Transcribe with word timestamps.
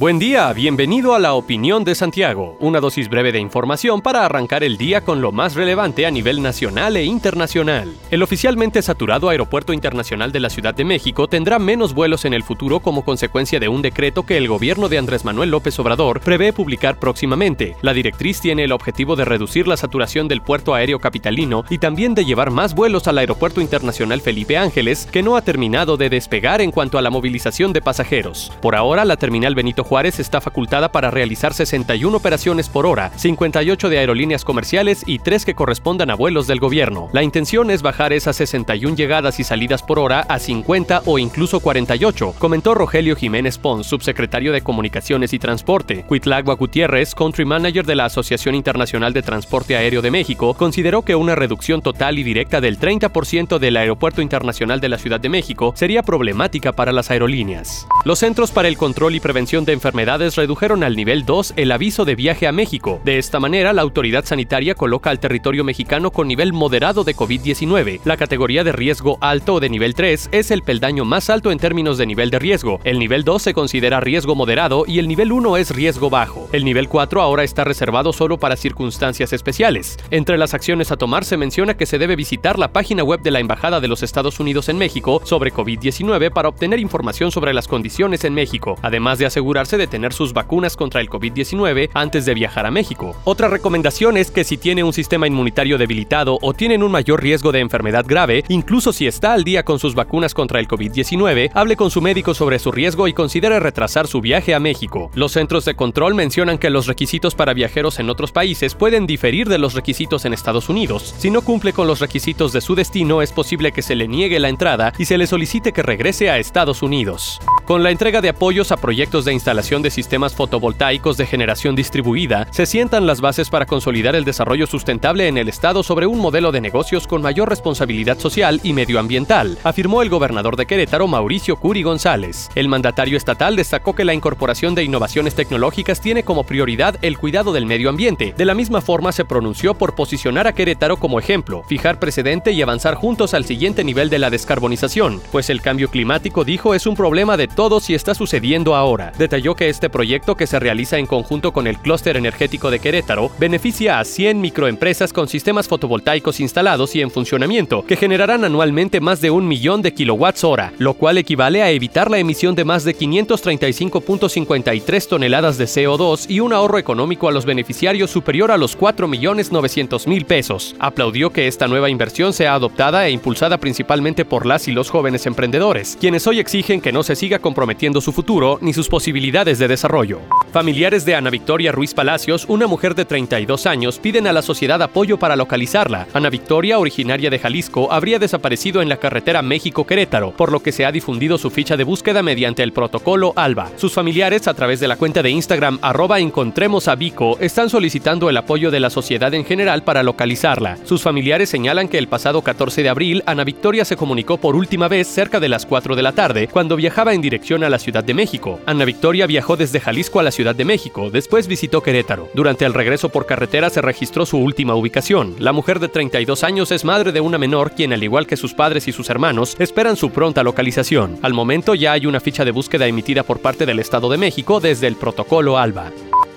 Buen 0.00 0.18
día, 0.18 0.50
bienvenido 0.54 1.14
a 1.14 1.18
la 1.18 1.34
opinión 1.34 1.84
de 1.84 1.94
Santiago, 1.94 2.56
una 2.58 2.80
dosis 2.80 3.10
breve 3.10 3.32
de 3.32 3.38
información 3.38 4.00
para 4.00 4.24
arrancar 4.24 4.64
el 4.64 4.78
día 4.78 5.02
con 5.02 5.20
lo 5.20 5.30
más 5.30 5.54
relevante 5.54 6.06
a 6.06 6.10
nivel 6.10 6.40
nacional 6.40 6.96
e 6.96 7.04
internacional. 7.04 7.94
El 8.10 8.22
oficialmente 8.22 8.80
saturado 8.80 9.28
Aeropuerto 9.28 9.74
Internacional 9.74 10.32
de 10.32 10.40
la 10.40 10.48
Ciudad 10.48 10.74
de 10.74 10.86
México 10.86 11.28
tendrá 11.28 11.58
menos 11.58 11.92
vuelos 11.92 12.24
en 12.24 12.32
el 12.32 12.42
futuro 12.42 12.80
como 12.80 13.04
consecuencia 13.04 13.60
de 13.60 13.68
un 13.68 13.82
decreto 13.82 14.24
que 14.24 14.38
el 14.38 14.48
gobierno 14.48 14.88
de 14.88 14.96
Andrés 14.96 15.26
Manuel 15.26 15.50
López 15.50 15.78
Obrador 15.78 16.22
prevé 16.22 16.54
publicar 16.54 16.98
próximamente. 16.98 17.76
La 17.82 17.92
directriz 17.92 18.40
tiene 18.40 18.64
el 18.64 18.72
objetivo 18.72 19.16
de 19.16 19.26
reducir 19.26 19.68
la 19.68 19.76
saturación 19.76 20.28
del 20.28 20.40
puerto 20.40 20.72
aéreo 20.72 20.98
capitalino 20.98 21.66
y 21.68 21.76
también 21.76 22.14
de 22.14 22.24
llevar 22.24 22.50
más 22.50 22.74
vuelos 22.74 23.06
al 23.06 23.18
Aeropuerto 23.18 23.60
Internacional 23.60 24.22
Felipe 24.22 24.56
Ángeles, 24.56 25.06
que 25.12 25.22
no 25.22 25.36
ha 25.36 25.42
terminado 25.42 25.98
de 25.98 26.08
despegar 26.08 26.62
en 26.62 26.70
cuanto 26.70 26.96
a 26.96 27.02
la 27.02 27.10
movilización 27.10 27.74
de 27.74 27.82
pasajeros. 27.82 28.50
Por 28.62 28.74
ahora, 28.74 29.04
la 29.04 29.18
terminal 29.18 29.54
Benito 29.54 29.84
Juárez 29.90 30.20
está 30.20 30.40
facultada 30.40 30.92
para 30.92 31.10
realizar 31.10 31.52
61 31.52 32.16
operaciones 32.16 32.68
por 32.68 32.86
hora, 32.86 33.10
58 33.16 33.88
de 33.88 33.98
aerolíneas 33.98 34.44
comerciales 34.44 35.02
y 35.04 35.18
3 35.18 35.44
que 35.44 35.56
correspondan 35.56 36.10
a 36.10 36.14
vuelos 36.14 36.46
del 36.46 36.60
gobierno. 36.60 37.08
La 37.12 37.24
intención 37.24 37.72
es 37.72 37.82
bajar 37.82 38.12
esas 38.12 38.36
61 38.36 38.94
llegadas 38.94 39.40
y 39.40 39.42
salidas 39.42 39.82
por 39.82 39.98
hora 39.98 40.20
a 40.20 40.38
50 40.38 41.02
o 41.06 41.18
incluso 41.18 41.58
48, 41.58 42.36
comentó 42.38 42.74
Rogelio 42.74 43.16
Jiménez 43.16 43.58
Pons, 43.58 43.84
subsecretario 43.84 44.52
de 44.52 44.60
Comunicaciones 44.60 45.32
y 45.32 45.40
Transporte. 45.40 46.04
Cuitlagua 46.04 46.54
Gutiérrez, 46.54 47.16
country 47.16 47.44
manager 47.44 47.84
de 47.84 47.96
la 47.96 48.04
Asociación 48.04 48.54
Internacional 48.54 49.12
de 49.12 49.22
Transporte 49.22 49.76
Aéreo 49.76 50.02
de 50.02 50.12
México, 50.12 50.54
consideró 50.54 51.02
que 51.02 51.16
una 51.16 51.34
reducción 51.34 51.82
total 51.82 52.20
y 52.20 52.22
directa 52.22 52.60
del 52.60 52.78
30% 52.78 53.58
del 53.58 53.76
Aeropuerto 53.76 54.22
Internacional 54.22 54.80
de 54.80 54.88
la 54.88 54.98
Ciudad 54.98 55.18
de 55.18 55.30
México 55.30 55.72
sería 55.74 56.04
problemática 56.04 56.70
para 56.70 56.92
las 56.92 57.10
aerolíneas. 57.10 57.88
Los 58.04 58.20
Centros 58.20 58.52
para 58.52 58.68
el 58.68 58.76
Control 58.76 59.16
y 59.16 59.20
Prevención 59.20 59.64
de 59.64 59.79
enfermedades 59.80 60.36
redujeron 60.36 60.84
al 60.84 60.94
nivel 60.94 61.24
2 61.24 61.54
el 61.56 61.72
aviso 61.72 62.04
de 62.04 62.14
viaje 62.14 62.46
a 62.46 62.52
México. 62.52 63.00
De 63.02 63.16
esta 63.16 63.40
manera, 63.40 63.72
la 63.72 63.80
autoridad 63.80 64.26
sanitaria 64.26 64.74
coloca 64.74 65.08
al 65.08 65.20
territorio 65.20 65.64
mexicano 65.64 66.10
con 66.10 66.28
nivel 66.28 66.52
moderado 66.52 67.02
de 67.02 67.16
COVID-19. 67.16 68.00
La 68.04 68.18
categoría 68.18 68.62
de 68.62 68.72
riesgo 68.72 69.16
alto 69.22 69.54
o 69.54 69.60
de 69.60 69.70
nivel 69.70 69.94
3 69.94 70.28
es 70.32 70.50
el 70.50 70.60
peldaño 70.60 71.06
más 71.06 71.30
alto 71.30 71.50
en 71.50 71.58
términos 71.58 71.96
de 71.96 72.04
nivel 72.04 72.28
de 72.28 72.38
riesgo. 72.38 72.78
El 72.84 72.98
nivel 72.98 73.24
2 73.24 73.40
se 73.40 73.54
considera 73.54 74.00
riesgo 74.00 74.34
moderado 74.34 74.84
y 74.86 74.98
el 74.98 75.08
nivel 75.08 75.32
1 75.32 75.56
es 75.56 75.74
riesgo 75.74 76.10
bajo. 76.10 76.46
El 76.52 76.66
nivel 76.66 76.86
4 76.86 77.22
ahora 77.22 77.42
está 77.42 77.64
reservado 77.64 78.12
solo 78.12 78.38
para 78.38 78.56
circunstancias 78.56 79.32
especiales. 79.32 79.96
Entre 80.10 80.36
las 80.36 80.52
acciones 80.52 80.92
a 80.92 80.98
tomar 80.98 81.24
se 81.24 81.38
menciona 81.38 81.78
que 81.78 81.86
se 81.86 81.96
debe 81.96 82.16
visitar 82.16 82.58
la 82.58 82.70
página 82.74 83.02
web 83.02 83.22
de 83.22 83.30
la 83.30 83.40
Embajada 83.40 83.80
de 83.80 83.88
los 83.88 84.02
Estados 84.02 84.40
Unidos 84.40 84.68
en 84.68 84.76
México 84.76 85.22
sobre 85.24 85.54
COVID-19 85.54 86.30
para 86.34 86.50
obtener 86.50 86.80
información 86.80 87.32
sobre 87.32 87.54
las 87.54 87.66
condiciones 87.66 88.24
en 88.24 88.34
México, 88.34 88.76
además 88.82 89.18
de 89.18 89.24
asegurarse 89.24 89.69
de 89.76 89.86
tener 89.86 90.12
sus 90.12 90.32
vacunas 90.32 90.76
contra 90.76 91.00
el 91.00 91.08
COVID-19 91.08 91.90
antes 91.94 92.24
de 92.24 92.34
viajar 92.34 92.66
a 92.66 92.70
México. 92.70 93.14
Otra 93.24 93.48
recomendación 93.48 94.16
es 94.16 94.30
que 94.30 94.44
si 94.44 94.56
tiene 94.56 94.84
un 94.84 94.92
sistema 94.92 95.26
inmunitario 95.26 95.78
debilitado 95.78 96.38
o 96.42 96.54
tienen 96.54 96.82
un 96.82 96.90
mayor 96.90 97.22
riesgo 97.22 97.52
de 97.52 97.60
enfermedad 97.60 98.04
grave, 98.06 98.44
incluso 98.48 98.92
si 98.92 99.06
está 99.06 99.32
al 99.32 99.44
día 99.44 99.64
con 99.64 99.78
sus 99.78 99.94
vacunas 99.94 100.34
contra 100.34 100.60
el 100.60 100.68
COVID-19, 100.68 101.50
hable 101.54 101.76
con 101.76 101.90
su 101.90 102.00
médico 102.00 102.34
sobre 102.34 102.58
su 102.58 102.72
riesgo 102.72 103.08
y 103.08 103.12
considere 103.12 103.60
retrasar 103.60 104.06
su 104.06 104.20
viaje 104.20 104.54
a 104.54 104.60
México. 104.60 105.10
Los 105.14 105.32
centros 105.32 105.64
de 105.64 105.76
control 105.76 106.14
mencionan 106.14 106.58
que 106.58 106.70
los 106.70 106.86
requisitos 106.86 107.34
para 107.34 107.54
viajeros 107.54 107.98
en 107.98 108.10
otros 108.10 108.32
países 108.32 108.74
pueden 108.74 109.06
diferir 109.06 109.48
de 109.48 109.58
los 109.58 109.74
requisitos 109.74 110.24
en 110.24 110.32
Estados 110.32 110.68
Unidos. 110.68 111.14
Si 111.18 111.30
no 111.30 111.42
cumple 111.42 111.72
con 111.72 111.86
los 111.86 112.00
requisitos 112.00 112.52
de 112.52 112.60
su 112.60 112.74
destino, 112.74 113.22
es 113.22 113.32
posible 113.32 113.72
que 113.72 113.82
se 113.82 113.94
le 113.94 114.08
niegue 114.08 114.40
la 114.40 114.48
entrada 114.48 114.92
y 114.98 115.04
se 115.04 115.18
le 115.18 115.26
solicite 115.26 115.72
que 115.72 115.82
regrese 115.82 116.30
a 116.30 116.38
Estados 116.38 116.82
Unidos. 116.82 117.40
Con 117.66 117.82
la 117.82 117.90
entrega 117.90 118.20
de 118.20 118.30
apoyos 118.30 118.72
a 118.72 118.76
proyectos 118.76 119.24
de 119.24 119.32
instalación 119.32 119.49
de 119.50 119.90
sistemas 119.90 120.34
fotovoltaicos 120.34 121.16
de 121.16 121.26
generación 121.26 121.74
distribuida, 121.74 122.46
se 122.52 122.66
sientan 122.66 123.06
las 123.06 123.20
bases 123.20 123.50
para 123.50 123.66
consolidar 123.66 124.14
el 124.14 124.24
desarrollo 124.24 124.66
sustentable 124.66 125.26
en 125.26 125.36
el 125.36 125.48
Estado 125.48 125.82
sobre 125.82 126.06
un 126.06 126.18
modelo 126.18 126.52
de 126.52 126.60
negocios 126.60 127.08
con 127.08 127.20
mayor 127.20 127.48
responsabilidad 127.48 128.18
social 128.18 128.60
y 128.62 128.72
medioambiental, 128.72 129.58
afirmó 129.64 130.02
el 130.02 130.08
gobernador 130.08 130.56
de 130.56 130.66
Querétaro, 130.66 131.08
Mauricio 131.08 131.56
Curi 131.56 131.82
González. 131.82 132.48
El 132.54 132.68
mandatario 132.68 133.16
estatal 133.16 133.56
destacó 133.56 133.94
que 133.94 134.04
la 134.04 134.14
incorporación 134.14 134.76
de 134.76 134.84
innovaciones 134.84 135.34
tecnológicas 135.34 136.00
tiene 136.00 136.22
como 136.22 136.44
prioridad 136.44 136.96
el 137.02 137.18
cuidado 137.18 137.52
del 137.52 137.66
medio 137.66 137.90
ambiente. 137.90 138.32
De 138.36 138.44
la 138.44 138.54
misma 138.54 138.80
forma, 138.80 139.10
se 139.10 139.24
pronunció 139.24 139.74
por 139.74 139.96
posicionar 139.96 140.46
a 140.46 140.52
Querétaro 140.52 140.96
como 140.98 141.18
ejemplo, 141.18 141.64
fijar 141.66 141.98
precedente 141.98 142.52
y 142.52 142.62
avanzar 142.62 142.94
juntos 142.94 143.34
al 143.34 143.44
siguiente 143.44 143.82
nivel 143.82 144.10
de 144.10 144.20
la 144.20 144.30
descarbonización, 144.30 145.20
pues 145.32 145.50
el 145.50 145.60
cambio 145.60 145.90
climático, 145.90 146.44
dijo, 146.44 146.74
es 146.74 146.86
un 146.86 146.94
problema 146.94 147.36
de 147.36 147.48
todos 147.48 147.90
y 147.90 147.94
está 147.94 148.14
sucediendo 148.14 148.76
ahora. 148.76 149.12
Detalló 149.18 149.39
que 149.40 149.70
este 149.70 149.88
proyecto 149.88 150.36
que 150.36 150.46
se 150.46 150.60
realiza 150.60 150.98
en 150.98 151.06
conjunto 151.06 151.52
con 151.52 151.66
el 151.66 151.78
clúster 151.78 152.18
energético 152.18 152.70
de 152.70 152.78
Querétaro 152.78 153.30
beneficia 153.38 153.98
a 153.98 154.04
100 154.04 154.38
microempresas 154.40 155.14
con 155.14 155.28
sistemas 155.28 155.66
fotovoltaicos 155.66 156.40
instalados 156.40 156.94
y 156.94 157.00
en 157.00 157.10
funcionamiento, 157.10 157.86
que 157.86 157.96
generarán 157.96 158.44
anualmente 158.44 159.00
más 159.00 159.22
de 159.22 159.30
un 159.30 159.48
millón 159.48 159.80
de 159.80 159.94
kilowatts 159.94 160.44
hora, 160.44 160.74
lo 160.78 160.92
cual 160.94 161.16
equivale 161.16 161.62
a 161.62 161.70
evitar 161.70 162.10
la 162.10 162.18
emisión 162.18 162.54
de 162.54 162.66
más 162.66 162.84
de 162.84 162.94
535.53 162.94 165.08
toneladas 165.08 165.56
de 165.56 165.64
CO2 165.64 166.26
y 166.28 166.40
un 166.40 166.52
ahorro 166.52 166.76
económico 166.78 167.26
a 167.26 167.32
los 167.32 167.46
beneficiarios 167.46 168.10
superior 168.10 168.50
a 168.50 168.58
los 168.58 168.78
4.900.000 168.78 170.26
pesos. 170.26 170.76
Aplaudió 170.78 171.30
que 171.30 171.48
esta 171.48 171.66
nueva 171.66 171.88
inversión 171.88 172.34
sea 172.34 172.52
adoptada 172.54 173.06
e 173.06 173.10
impulsada 173.10 173.56
principalmente 173.56 174.26
por 174.26 174.44
las 174.44 174.68
y 174.68 174.72
los 174.72 174.90
jóvenes 174.90 175.24
emprendedores, 175.24 175.96
quienes 175.98 176.26
hoy 176.26 176.40
exigen 176.40 176.82
que 176.82 176.92
no 176.92 177.02
se 177.02 177.16
siga 177.16 177.38
comprometiendo 177.38 178.02
su 178.02 178.12
futuro 178.12 178.58
ni 178.60 178.74
sus 178.74 178.88
posibilidades 178.88 179.29
de 179.30 179.68
desarrollo. 179.68 180.20
Familiares 180.52 181.04
de 181.04 181.14
Ana 181.14 181.30
Victoria 181.30 181.70
Ruiz 181.70 181.94
Palacios, 181.94 182.44
una 182.48 182.66
mujer 182.66 182.96
de 182.96 183.04
32 183.04 183.66
años, 183.66 184.00
piden 184.00 184.26
a 184.26 184.32
la 184.32 184.42
sociedad 184.42 184.82
apoyo 184.82 185.18
para 185.18 185.36
localizarla. 185.36 186.08
Ana 186.12 186.30
Victoria, 186.30 186.80
originaria 186.80 187.30
de 187.30 187.38
Jalisco, 187.38 187.92
habría 187.92 188.18
desaparecido 188.18 188.82
en 188.82 188.88
la 188.88 188.96
carretera 188.96 189.40
México-Querétaro, 189.40 190.32
por 190.32 190.50
lo 190.50 190.60
que 190.60 190.72
se 190.72 190.84
ha 190.84 190.90
difundido 190.90 191.38
su 191.38 191.50
ficha 191.50 191.76
de 191.76 191.84
búsqueda 191.84 192.24
mediante 192.24 192.64
el 192.64 192.72
protocolo 192.72 193.32
ALBA. 193.36 193.70
Sus 193.76 193.92
familiares, 193.92 194.48
a 194.48 194.54
través 194.54 194.80
de 194.80 194.88
la 194.88 194.96
cuenta 194.96 195.22
de 195.22 195.30
Instagram 195.30 195.78
arroba 195.80 196.18
encontremos 196.18 196.88
a 196.88 196.96
Vico, 196.96 197.38
están 197.38 197.70
solicitando 197.70 198.28
el 198.28 198.36
apoyo 198.36 198.72
de 198.72 198.80
la 198.80 198.90
sociedad 198.90 199.32
en 199.32 199.44
general 199.44 199.84
para 199.84 200.02
localizarla. 200.02 200.76
Sus 200.84 201.02
familiares 201.02 201.48
señalan 201.48 201.86
que 201.86 201.98
el 201.98 202.08
pasado 202.08 202.42
14 202.42 202.82
de 202.82 202.88
abril, 202.88 203.22
Ana 203.26 203.44
Victoria 203.44 203.84
se 203.84 203.96
comunicó 203.96 204.38
por 204.38 204.56
última 204.56 204.88
vez 204.88 205.06
cerca 205.06 205.38
de 205.38 205.48
las 205.48 205.64
4 205.64 205.94
de 205.94 206.02
la 206.02 206.12
tarde, 206.12 206.48
cuando 206.48 206.74
viajaba 206.74 207.14
en 207.14 207.20
dirección 207.20 207.62
a 207.62 207.70
la 207.70 207.78
Ciudad 207.78 208.02
de 208.02 208.14
México. 208.14 208.58
Ana 208.66 208.84
Viajó 209.26 209.56
desde 209.56 209.80
Jalisco 209.80 210.20
a 210.20 210.22
la 210.22 210.30
Ciudad 210.30 210.54
de 210.54 210.64
México, 210.64 211.10
después 211.10 211.46
visitó 211.46 211.82
Querétaro. 211.82 212.28
Durante 212.34 212.64
el 212.64 212.74
regreso 212.74 213.08
por 213.08 213.26
carretera 213.26 213.70
se 213.70 213.82
registró 213.82 214.26
su 214.26 214.38
última 214.38 214.74
ubicación. 214.74 215.34
La 215.38 215.52
mujer 215.52 215.80
de 215.80 215.88
32 215.88 216.44
años 216.44 216.70
es 216.72 216.84
madre 216.84 217.12
de 217.12 217.20
una 217.20 217.38
menor 217.38 217.72
quien, 217.72 217.92
al 217.92 218.02
igual 218.02 218.26
que 218.26 218.36
sus 218.36 218.54
padres 218.54 218.88
y 218.88 218.92
sus 218.92 219.10
hermanos, 219.10 219.56
esperan 219.58 219.96
su 219.96 220.10
pronta 220.10 220.42
localización. 220.42 221.18
Al 221.22 221.34
momento 221.34 221.74
ya 221.74 221.92
hay 221.92 222.06
una 222.06 222.20
ficha 222.20 222.44
de 222.44 222.50
búsqueda 222.50 222.86
emitida 222.86 223.22
por 223.22 223.40
parte 223.40 223.66
del 223.66 223.78
Estado 223.78 224.08
de 224.10 224.18
México 224.18 224.60
desde 224.60 224.86
el 224.86 224.96
protocolo 224.96 225.58
ALBA. 225.58 225.90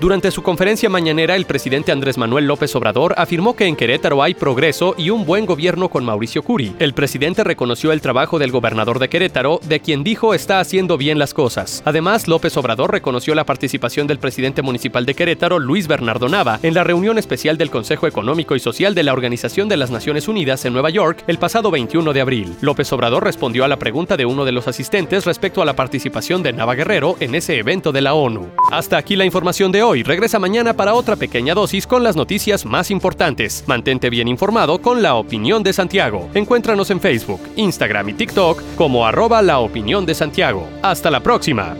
Durante 0.00 0.30
su 0.30 0.42
conferencia 0.42 0.88
mañanera, 0.88 1.36
el 1.36 1.44
presidente 1.44 1.92
Andrés 1.92 2.16
Manuel 2.16 2.46
López 2.46 2.74
Obrador 2.74 3.14
afirmó 3.18 3.54
que 3.54 3.66
en 3.66 3.76
Querétaro 3.76 4.22
hay 4.22 4.32
progreso 4.32 4.94
y 4.96 5.10
un 5.10 5.26
buen 5.26 5.44
gobierno 5.44 5.90
con 5.90 6.06
Mauricio 6.06 6.42
Curi. 6.42 6.74
El 6.78 6.94
presidente 6.94 7.44
reconoció 7.44 7.92
el 7.92 8.00
trabajo 8.00 8.38
del 8.38 8.50
gobernador 8.50 8.98
de 8.98 9.10
Querétaro, 9.10 9.60
de 9.62 9.80
quien 9.80 10.02
dijo 10.02 10.32
está 10.32 10.58
haciendo 10.58 10.96
bien 10.96 11.18
las 11.18 11.34
cosas. 11.34 11.82
Además, 11.84 12.28
López 12.28 12.56
Obrador 12.56 12.90
reconoció 12.92 13.34
la 13.34 13.44
participación 13.44 14.06
del 14.06 14.18
presidente 14.18 14.62
municipal 14.62 15.04
de 15.04 15.12
Querétaro, 15.12 15.58
Luis 15.58 15.86
Bernardo 15.86 16.30
Nava, 16.30 16.60
en 16.62 16.72
la 16.72 16.82
reunión 16.82 17.18
especial 17.18 17.58
del 17.58 17.70
Consejo 17.70 18.06
Económico 18.06 18.56
y 18.56 18.60
Social 18.60 18.94
de 18.94 19.02
la 19.02 19.12
Organización 19.12 19.68
de 19.68 19.76
las 19.76 19.90
Naciones 19.90 20.28
Unidas 20.28 20.64
en 20.64 20.72
Nueva 20.72 20.88
York 20.88 21.24
el 21.26 21.36
pasado 21.36 21.70
21 21.70 22.14
de 22.14 22.20
abril. 22.22 22.56
López 22.62 22.90
Obrador 22.94 23.22
respondió 23.22 23.66
a 23.66 23.68
la 23.68 23.78
pregunta 23.78 24.16
de 24.16 24.24
uno 24.24 24.46
de 24.46 24.52
los 24.52 24.66
asistentes 24.66 25.26
respecto 25.26 25.60
a 25.60 25.66
la 25.66 25.76
participación 25.76 26.42
de 26.42 26.54
Nava 26.54 26.74
Guerrero 26.74 27.18
en 27.20 27.34
ese 27.34 27.58
evento 27.58 27.92
de 27.92 28.00
la 28.00 28.14
ONU. 28.14 28.48
Hasta 28.70 28.96
aquí 28.96 29.14
la 29.14 29.26
información 29.26 29.70
de 29.70 29.82
hoy 29.82 29.89
hoy. 29.90 30.02
Regresa 30.04 30.38
mañana 30.38 30.74
para 30.74 30.94
otra 30.94 31.16
pequeña 31.16 31.54
dosis 31.54 31.86
con 31.86 32.04
las 32.04 32.16
noticias 32.16 32.64
más 32.64 32.90
importantes. 32.90 33.64
Mantente 33.66 34.08
bien 34.08 34.28
informado 34.28 34.80
con 34.80 35.02
la 35.02 35.16
opinión 35.16 35.62
de 35.62 35.72
Santiago. 35.72 36.28
Encuéntranos 36.34 36.90
en 36.90 37.00
Facebook, 37.00 37.40
Instagram 37.56 38.08
y 38.10 38.14
TikTok 38.14 38.62
como 38.76 39.04
arroba 39.04 39.42
la 39.42 39.58
opinión 39.58 40.06
de 40.06 40.14
Santiago. 40.14 40.68
Hasta 40.82 41.10
la 41.10 41.20
próxima. 41.20 41.76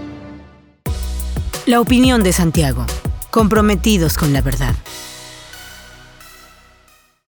La 1.67 1.81
opinión 1.81 2.23
de 2.23 2.33
Santiago. 2.33 2.85
Comprometidos 3.31 4.19
con 4.19 4.33
la 4.33 4.41
verdad. 4.41 4.75